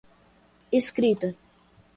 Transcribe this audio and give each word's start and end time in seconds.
escrita 0.73 1.37